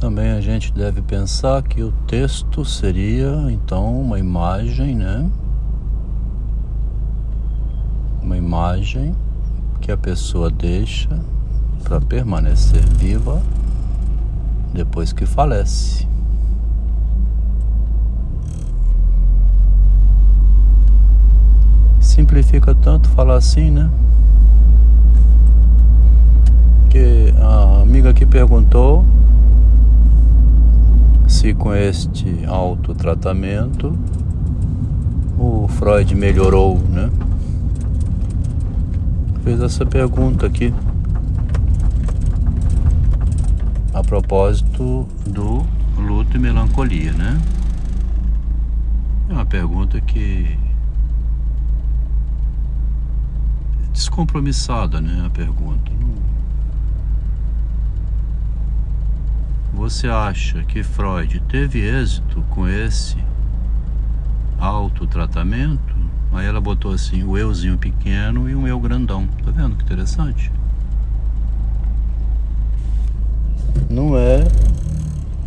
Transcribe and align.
Também 0.00 0.30
a 0.30 0.40
gente 0.40 0.72
deve 0.72 1.02
pensar 1.02 1.62
que 1.62 1.82
o 1.82 1.92
texto 2.06 2.64
seria 2.64 3.30
então 3.50 4.00
uma 4.00 4.18
imagem, 4.18 4.96
né? 4.96 5.28
Uma 8.22 8.34
imagem 8.34 9.14
que 9.78 9.92
a 9.92 9.98
pessoa 9.98 10.50
deixa 10.50 11.20
para 11.84 12.00
permanecer 12.00 12.82
viva 12.96 13.42
depois 14.72 15.12
que 15.12 15.26
falece. 15.26 16.08
Simplifica 22.00 22.74
tanto 22.74 23.06
falar 23.10 23.34
assim, 23.34 23.70
né? 23.70 23.90
Que 26.88 27.34
a 27.38 27.82
amiga 27.82 28.08
aqui 28.08 28.24
perguntou 28.24 29.04
com 31.54 31.74
este 31.74 32.44
autotratamento 32.46 33.96
o 35.38 35.66
Freud 35.68 36.14
melhorou, 36.14 36.78
né? 36.78 37.10
Fez 39.42 39.60
essa 39.62 39.86
pergunta 39.86 40.46
aqui 40.46 40.72
a 43.94 44.02
propósito 44.02 45.08
do 45.26 45.64
luto 45.96 46.36
e 46.36 46.40
melancolia, 46.40 47.12
né? 47.12 47.40
É 49.28 49.32
uma 49.32 49.46
pergunta 49.46 50.00
que 50.00 50.58
descompromissada, 53.92 55.00
né? 55.00 55.24
A 55.26 55.30
pergunta. 55.30 55.90
Você 59.80 60.08
acha 60.08 60.62
que 60.64 60.82
Freud 60.82 61.40
teve 61.48 61.78
êxito 61.80 62.44
com 62.50 62.68
esse 62.68 63.16
autotratamento? 64.58 65.96
Aí 66.34 66.46
ela 66.46 66.60
botou 66.60 66.92
assim, 66.92 67.24
o 67.24 67.38
euzinho 67.38 67.78
pequeno 67.78 68.46
e 68.46 68.54
um 68.54 68.68
eu 68.68 68.78
grandão. 68.78 69.26
Tá 69.42 69.50
vendo 69.50 69.76
que 69.76 69.82
interessante? 69.82 70.52
Não 73.88 74.18
é. 74.18 74.46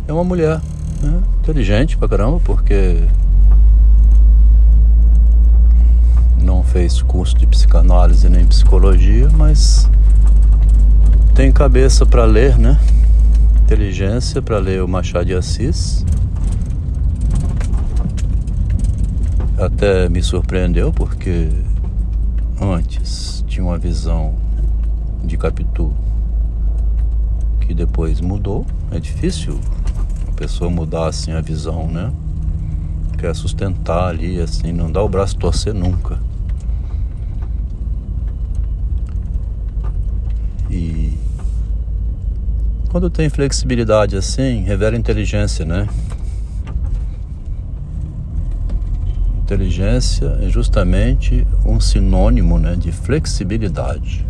É 0.08 0.12
uma 0.12 0.24
mulher, 0.24 0.60
né? 1.00 1.22
Inteligente 1.38 1.96
pra 1.96 2.08
caramba, 2.08 2.40
porque 2.40 3.06
não 6.42 6.64
fez 6.64 7.00
curso 7.02 7.38
de 7.38 7.46
psicanálise 7.46 8.28
nem 8.28 8.44
psicologia, 8.44 9.28
mas 9.30 9.88
tem 11.36 11.52
cabeça 11.52 12.04
para 12.04 12.24
ler, 12.24 12.58
né? 12.58 12.76
Inteligência 13.64 14.42
para 14.42 14.58
ler 14.58 14.82
o 14.82 14.86
Machado 14.86 15.24
de 15.24 15.34
Assis. 15.34 16.04
Até 19.58 20.06
me 20.06 20.22
surpreendeu 20.22 20.92
porque 20.92 21.48
antes 22.60 23.42
tinha 23.48 23.64
uma 23.64 23.78
visão 23.78 24.34
de 25.24 25.38
Capitu 25.38 25.94
que 27.62 27.72
depois 27.72 28.20
mudou. 28.20 28.66
É 28.90 29.00
difícil 29.00 29.58
a 30.28 30.32
pessoa 30.32 30.68
mudar 30.70 31.06
assim 31.06 31.32
a 31.32 31.40
visão, 31.40 31.88
né? 31.88 32.12
Quer 33.16 33.34
sustentar 33.34 34.08
ali, 34.08 34.42
assim, 34.42 34.72
não 34.72 34.92
dá 34.92 35.02
o 35.02 35.08
braço 35.08 35.38
torcer 35.38 35.72
nunca. 35.72 36.18
E 40.70 41.14
quando 42.94 43.10
tem 43.10 43.28
flexibilidade 43.28 44.16
assim, 44.16 44.62
revela 44.62 44.96
inteligência, 44.96 45.64
né? 45.64 45.88
Inteligência 49.42 50.38
é 50.40 50.48
justamente 50.48 51.44
um 51.66 51.80
sinônimo 51.80 52.56
né, 52.56 52.76
de 52.76 52.92
flexibilidade. 52.92 54.24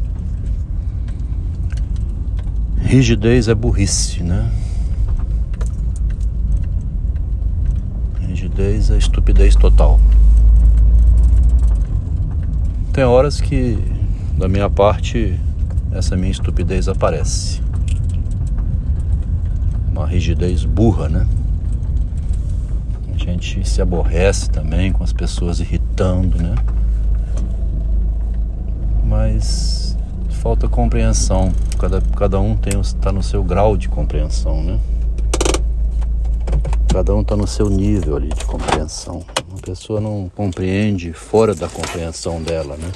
Rigidez 2.78 3.48
é 3.48 3.54
burrice, 3.54 4.22
né? 4.22 4.50
Rigidez 8.26 8.88
é 8.88 8.96
estupidez 8.96 9.54
total. 9.56 10.00
Tem 12.94 13.04
horas 13.04 13.42
que, 13.42 13.76
da 14.38 14.48
minha 14.48 14.70
parte, 14.70 15.38
essa 15.92 16.16
minha 16.16 16.32
estupidez 16.32 16.88
aparece. 16.88 17.62
Uma 19.94 20.08
rigidez 20.08 20.64
burra, 20.64 21.08
né? 21.08 21.24
A 23.14 23.16
gente 23.16 23.66
se 23.66 23.80
aborrece 23.80 24.50
também 24.50 24.92
com 24.92 25.04
as 25.04 25.12
pessoas 25.12 25.60
irritando, 25.60 26.36
né? 26.36 26.56
Mas 29.04 29.96
falta 30.30 30.66
compreensão. 30.66 31.52
Cada, 31.78 32.02
cada 32.16 32.40
um 32.40 32.58
está 32.80 33.12
no 33.12 33.22
seu 33.22 33.44
grau 33.44 33.76
de 33.76 33.88
compreensão, 33.88 34.64
né? 34.64 34.80
Cada 36.92 37.14
um 37.14 37.20
está 37.20 37.36
no 37.36 37.46
seu 37.46 37.70
nível 37.70 38.16
ali 38.16 38.30
de 38.30 38.44
compreensão. 38.44 39.24
Uma 39.48 39.60
pessoa 39.62 40.00
não 40.00 40.28
compreende 40.34 41.12
fora 41.12 41.54
da 41.54 41.68
compreensão 41.68 42.42
dela, 42.42 42.76
né? 42.76 42.90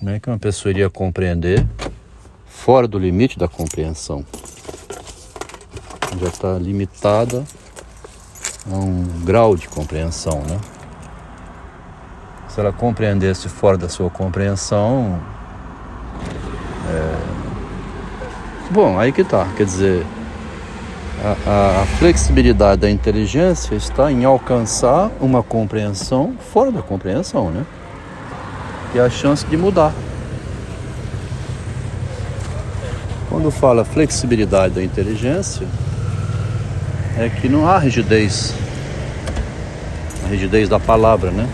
Como 0.00 0.10
é 0.10 0.18
que 0.18 0.28
uma 0.28 0.38
pessoa 0.38 0.70
iria 0.70 0.90
compreender 0.90 1.64
fora 2.44 2.88
do 2.88 2.98
limite 2.98 3.38
da 3.38 3.46
compreensão? 3.46 4.24
Já 6.20 6.28
está 6.28 6.58
limitada 6.58 7.44
a 8.70 8.74
um 8.74 9.04
grau 9.24 9.56
de 9.56 9.68
compreensão, 9.68 10.42
né? 10.42 10.58
Se 12.48 12.60
ela 12.60 12.72
compreendesse 12.72 13.48
fora 13.48 13.76
da 13.76 13.88
sua 13.88 14.10
compreensão, 14.10 15.20
é... 16.88 17.16
bom, 18.70 18.98
aí 18.98 19.12
que 19.12 19.22
tá. 19.22 19.46
Quer 19.56 19.64
dizer, 19.64 20.06
a, 21.22 21.50
a, 21.50 21.82
a, 21.82 21.86
flexibilidade 21.98 22.80
da 22.80 22.90
inteligência 22.90 23.74
está 23.74 24.10
em 24.10 24.24
alcançar 24.24 25.10
uma 25.20 25.42
compreensão 25.42 26.34
fora 26.52 26.72
da 26.72 26.82
compreensão, 26.82 27.50
né? 27.50 27.64
e 28.94 28.98
a 29.00 29.10
chance 29.10 29.44
de 29.46 29.56
mudar. 29.56 29.92
Quando 33.28 33.50
fala 33.50 33.84
flexibilidade 33.84 34.74
da 34.74 34.82
inteligência, 34.82 35.66
é 37.18 37.28
que 37.28 37.48
não 37.48 37.68
há 37.68 37.78
rigidez, 37.78 38.54
a 40.24 40.28
rigidez 40.28 40.68
da 40.68 40.78
palavra, 40.78 41.32
né? 41.32 41.48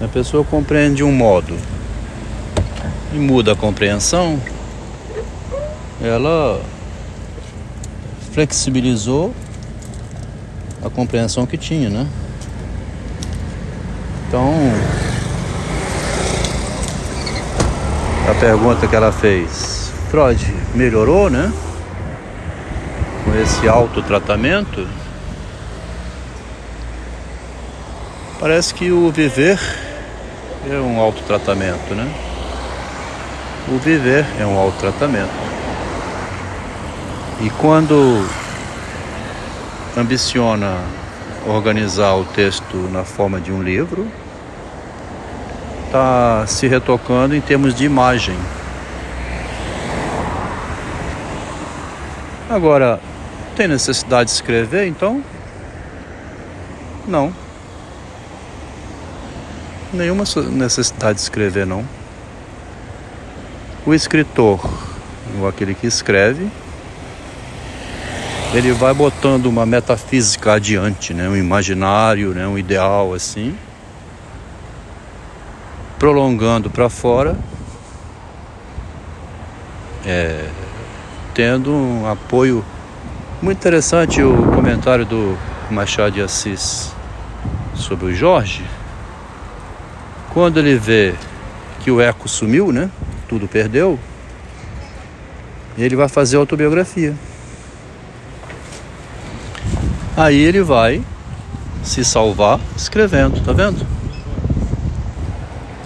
A 0.00 0.06
pessoa 0.06 0.44
compreende 0.44 0.96
de 0.96 1.04
um 1.04 1.10
modo 1.10 1.56
e 3.12 3.16
muda 3.16 3.52
a 3.52 3.56
compreensão, 3.56 4.40
ela 6.00 6.60
flexibilizou 8.32 9.34
a 10.84 10.88
compreensão 10.88 11.44
que 11.44 11.56
tinha, 11.56 11.90
né? 11.90 12.06
Então, 14.28 14.54
a 18.30 18.34
pergunta 18.34 18.86
que 18.86 18.94
ela 18.94 19.10
fez, 19.10 19.90
Freud 20.08 20.54
melhorou, 20.76 21.28
né? 21.28 21.52
Com 23.28 23.38
esse 23.38 23.68
autotratamento? 23.68 24.88
Parece 28.40 28.72
que 28.72 28.90
o 28.90 29.10
viver 29.10 29.60
é 30.66 30.76
um 30.76 30.98
autotratamento, 30.98 31.94
né? 31.94 32.10
O 33.68 33.76
viver 33.76 34.24
é 34.40 34.46
um 34.46 34.56
autotratamento. 34.56 35.28
E 37.42 37.50
quando 37.50 38.26
ambiciona 39.94 40.78
organizar 41.46 42.14
o 42.14 42.24
texto 42.24 42.76
na 42.90 43.04
forma 43.04 43.38
de 43.38 43.52
um 43.52 43.62
livro, 43.62 44.08
está 45.84 46.46
se 46.46 46.66
retocando 46.66 47.36
em 47.36 47.42
termos 47.42 47.74
de 47.74 47.84
imagem. 47.84 48.38
Agora, 52.48 52.98
tem 53.58 53.66
necessidade 53.66 54.30
de 54.30 54.36
escrever 54.36 54.86
então? 54.86 55.20
Não. 57.08 57.34
Nenhuma 59.92 60.22
necessidade 60.52 61.14
de 61.16 61.22
escrever, 61.22 61.66
não. 61.66 61.84
O 63.84 63.92
escritor, 63.92 64.60
ou 65.40 65.48
aquele 65.48 65.74
que 65.74 65.88
escreve, 65.88 66.48
ele 68.54 68.70
vai 68.70 68.94
botando 68.94 69.46
uma 69.46 69.66
metafísica 69.66 70.52
adiante, 70.52 71.12
né? 71.12 71.28
um 71.28 71.36
imaginário, 71.36 72.32
né? 72.34 72.46
um 72.46 72.56
ideal 72.56 73.12
assim, 73.12 73.58
prolongando 75.98 76.70
para 76.70 76.88
fora, 76.88 77.36
é, 80.06 80.48
tendo 81.34 81.72
um 81.72 82.08
apoio 82.08 82.64
muito 83.40 83.58
interessante 83.58 84.22
o 84.22 84.50
comentário 84.52 85.04
do 85.04 85.38
Machado 85.70 86.12
de 86.12 86.20
Assis 86.20 86.92
sobre 87.74 88.06
o 88.06 88.14
Jorge. 88.14 88.64
Quando 90.32 90.58
ele 90.58 90.76
vê 90.76 91.14
que 91.80 91.90
o 91.90 92.00
eco 92.00 92.28
sumiu, 92.28 92.72
né? 92.72 92.90
Tudo 93.28 93.46
perdeu. 93.46 93.98
Ele 95.76 95.94
vai 95.94 96.08
fazer 96.08 96.36
autobiografia. 96.36 97.14
Aí 100.16 100.36
ele 100.36 100.62
vai 100.62 101.02
se 101.84 102.04
salvar 102.04 102.58
escrevendo, 102.76 103.40
tá 103.44 103.52
vendo? 103.52 103.86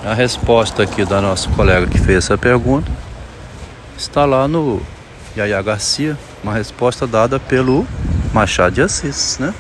A 0.05 0.15
resposta 0.15 0.83
aqui 0.83 1.05
da 1.05 1.21
nossa 1.21 1.49
colega 1.51 1.87
que 1.87 1.99
fez 1.99 2.25
essa 2.25 2.39
pergunta 2.39 2.91
está 3.97 4.25
lá 4.25 4.49
no 4.49 4.81
Yaya 5.37 5.63
Garcia, 5.63 6.19
uma 6.43 6.53
resposta 6.53 7.07
dada 7.07 7.39
pelo 7.39 7.87
Machado 8.33 8.75
de 8.75 8.83
Assis, 8.83 9.39
né? 9.39 9.55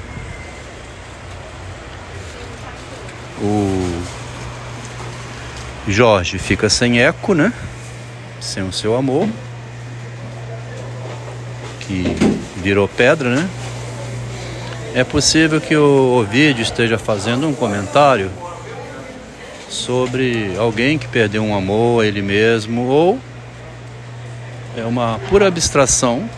O 3.40 4.02
Jorge 5.86 6.38
fica 6.38 6.68
sem 6.68 7.00
eco, 7.00 7.34
né? 7.34 7.52
Sem 8.40 8.62
o 8.62 8.72
seu 8.72 8.96
amor, 8.96 9.28
que 11.80 12.04
virou 12.56 12.88
pedra, 12.88 13.34
né? 13.34 13.48
É 14.94 15.04
possível 15.04 15.60
que 15.60 15.76
o 15.76 16.18
Ovidio 16.20 16.62
esteja 16.62 16.98
fazendo 16.98 17.48
um 17.48 17.54
comentário 17.54 18.30
sobre 19.68 20.54
alguém 20.58 20.98
que 20.98 21.08
perdeu 21.08 21.42
um 21.42 21.56
amor 21.56 22.02
a 22.02 22.06
ele 22.06 22.20
mesmo 22.20 22.82
ou 22.86 23.18
é 24.76 24.84
uma 24.84 25.18
pura 25.28 25.48
abstração. 25.48 26.28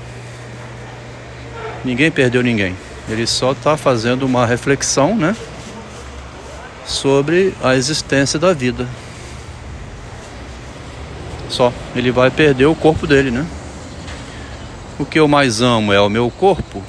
Ninguém 1.85 2.11
perdeu 2.11 2.43
ninguém. 2.43 2.75
Ele 3.09 3.27
só 3.27 3.53
está 3.53 3.77
fazendo 3.77 4.25
uma 4.25 4.47
reflexão, 4.47 5.15
né? 5.15 5.37
Sobre 6.87 7.55
a 7.63 7.77
existência 7.77 8.39
da 8.39 8.53
vida. 8.55 8.89
Só. 11.51 11.73
Ele 11.95 12.11
vai 12.11 12.31
perder 12.31 12.67
o 12.67 12.75
corpo 12.75 13.07
dele, 13.07 13.31
né? 13.31 13.47
O 14.99 15.05
que 15.05 15.21
eu 15.21 15.29
mais 15.29 15.61
amo 15.61 15.93
é 15.93 16.01
o 16.01 16.09
meu 16.09 16.31
corpo. 16.31 16.83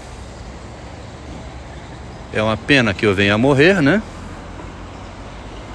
É 2.31 2.41
uma 2.41 2.56
pena 2.56 2.94
que 2.94 3.06
eu 3.06 3.13
venha 3.13 3.33
a 3.33 3.38
morrer, 3.38 3.81
né? 3.81 4.01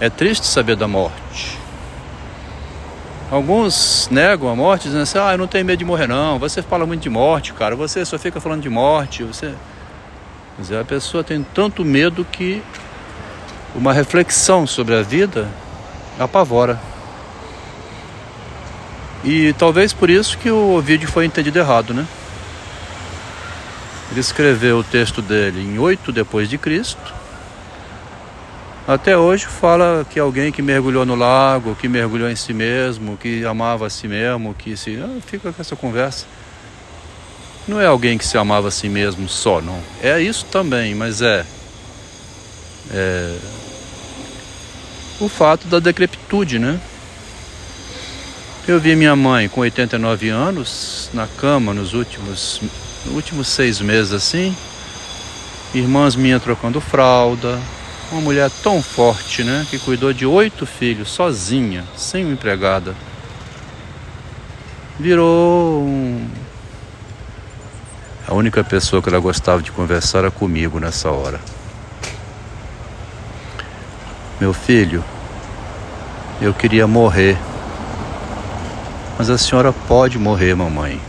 É 0.00 0.08
triste 0.08 0.46
saber 0.46 0.76
da 0.76 0.88
morte. 0.88 1.59
Alguns 3.30 4.08
negam 4.10 4.48
a 4.48 4.56
morte, 4.56 4.84
dizendo 4.84 5.02
assim: 5.02 5.18
ah, 5.18 5.32
eu 5.32 5.38
não 5.38 5.46
tenho 5.46 5.64
medo 5.64 5.78
de 5.78 5.84
morrer, 5.84 6.08
não. 6.08 6.38
Você 6.38 6.62
fala 6.62 6.84
muito 6.84 7.02
de 7.02 7.08
morte, 7.08 7.52
cara. 7.52 7.76
Você 7.76 8.04
só 8.04 8.18
fica 8.18 8.40
falando 8.40 8.62
de 8.62 8.68
morte. 8.68 9.22
Você. 9.22 9.54
Mas 10.58 10.72
a 10.72 10.84
pessoa 10.84 11.22
tem 11.22 11.46
tanto 11.54 11.84
medo 11.84 12.24
que 12.24 12.60
uma 13.74 13.92
reflexão 13.92 14.66
sobre 14.66 14.96
a 14.96 15.02
vida 15.02 15.48
apavora. 16.18 16.80
E 19.22 19.52
talvez 19.52 19.92
por 19.92 20.10
isso 20.10 20.36
que 20.36 20.50
o 20.50 20.80
vídeo 20.80 21.08
foi 21.08 21.24
entendido 21.24 21.58
errado, 21.58 21.94
né? 21.94 22.06
Ele 24.10 24.18
escreveu 24.18 24.78
o 24.78 24.84
texto 24.84 25.22
dele 25.22 25.60
em 25.60 25.78
8 25.78 26.10
depois 26.10 26.48
de 26.48 26.58
Cristo 26.58 27.19
até 28.94 29.16
hoje 29.16 29.46
fala 29.46 30.04
que 30.10 30.18
alguém 30.18 30.50
que 30.50 30.60
mergulhou 30.60 31.06
no 31.06 31.14
lago, 31.14 31.76
que 31.76 31.86
mergulhou 31.86 32.28
em 32.28 32.34
si 32.34 32.52
mesmo, 32.52 33.16
que 33.16 33.44
amava 33.44 33.86
a 33.86 33.90
si 33.90 34.08
mesmo, 34.08 34.52
que 34.52 34.76
se. 34.76 34.98
Ah, 35.00 35.20
fica 35.24 35.52
com 35.52 35.62
essa 35.62 35.76
conversa. 35.76 36.26
Não 37.68 37.80
é 37.80 37.86
alguém 37.86 38.18
que 38.18 38.26
se 38.26 38.36
amava 38.36 38.66
a 38.66 38.70
si 38.72 38.88
mesmo 38.88 39.28
só, 39.28 39.60
não. 39.60 39.80
É 40.02 40.20
isso 40.20 40.44
também, 40.46 40.92
mas 40.92 41.22
é. 41.22 41.46
É. 42.90 43.36
O 45.20 45.28
fato 45.28 45.68
da 45.68 45.78
decrepitude, 45.78 46.58
né? 46.58 46.80
Eu 48.66 48.80
vi 48.80 48.96
minha 48.96 49.14
mãe 49.14 49.48
com 49.48 49.60
89 49.60 50.30
anos 50.30 51.10
na 51.14 51.28
cama 51.28 51.72
nos 51.72 51.94
últimos, 51.94 52.60
últimos 53.06 53.46
seis 53.46 53.80
meses 53.80 54.12
assim. 54.12 54.56
Irmãs 55.72 56.16
minhas 56.16 56.42
trocando 56.42 56.80
fralda, 56.80 57.56
uma 58.10 58.20
mulher 58.20 58.50
tão 58.62 58.82
forte, 58.82 59.44
né? 59.44 59.66
Que 59.70 59.78
cuidou 59.78 60.12
de 60.12 60.26
oito 60.26 60.66
filhos 60.66 61.10
sozinha, 61.10 61.84
sem 61.96 62.24
uma 62.24 62.32
empregada. 62.32 62.94
Virou 64.98 65.82
um... 65.82 66.28
A 68.26 68.34
única 68.34 68.62
pessoa 68.62 69.02
que 69.02 69.08
ela 69.08 69.18
gostava 69.18 69.62
de 69.62 69.72
conversar 69.72 70.18
era 70.18 70.30
comigo 70.30 70.78
nessa 70.78 71.10
hora. 71.10 71.40
Meu 74.40 74.52
filho, 74.52 75.04
eu 76.40 76.54
queria 76.54 76.86
morrer. 76.86 77.36
Mas 79.18 79.28
a 79.28 79.36
senhora 79.36 79.72
pode 79.72 80.18
morrer, 80.18 80.54
mamãe. 80.54 81.00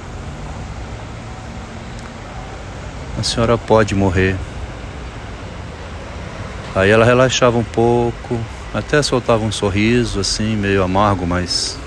A 3.18 3.24
senhora 3.24 3.58
pode 3.58 3.94
morrer. 3.96 4.36
Aí 6.74 6.90
ela 6.90 7.04
relaxava 7.04 7.58
um 7.58 7.64
pouco, 7.64 8.40
até 8.74 9.02
soltava 9.02 9.44
um 9.44 9.52
sorriso 9.52 10.20
assim, 10.22 10.56
meio 10.56 10.84
amargo, 10.84 11.28
mas 11.28 11.78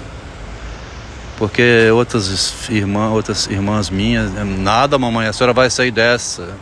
porque 1.38 1.90
outras 1.90 2.68
irmãs, 2.68 3.10
outras 3.12 3.46
irmãs 3.46 3.90
minhas, 3.90 4.30
nada, 4.34 4.98
mamãe, 4.98 5.26
a 5.26 5.32
senhora 5.32 5.52
vai 5.52 5.70
sair 5.70 5.90
dessa. 5.90 6.54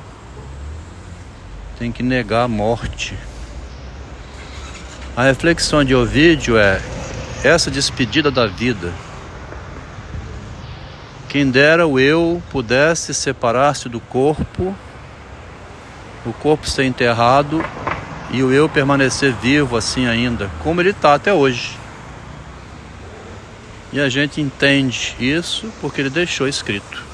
Tem 1.78 1.90
que 1.90 2.02
negar 2.02 2.44
a 2.44 2.48
morte. 2.48 3.18
A 5.16 5.24
reflexão 5.24 5.84
de 5.84 5.94
Ovídio 5.94 6.56
é 6.56 6.80
essa 7.44 7.70
despedida 7.70 8.30
da 8.30 8.46
vida. 8.46 8.92
Quem 11.28 11.50
dera 11.50 11.86
o 11.86 11.98
eu 11.98 12.42
pudesse 12.50 13.12
separar-se 13.12 13.88
do 13.88 14.00
corpo, 14.00 14.74
o 16.24 16.32
corpo 16.32 16.68
ser 16.68 16.84
enterrado 16.84 17.62
e 18.30 18.42
o 18.42 18.52
eu 18.52 18.68
permanecer 18.68 19.32
vivo 19.34 19.76
assim 19.76 20.06
ainda, 20.06 20.50
como 20.62 20.80
ele 20.80 20.90
está 20.90 21.14
até 21.14 21.32
hoje. 21.32 21.78
E 23.92 24.00
a 24.00 24.08
gente 24.08 24.40
entende 24.40 25.14
isso 25.20 25.70
porque 25.80 26.00
ele 26.00 26.10
deixou 26.10 26.48
escrito. 26.48 27.11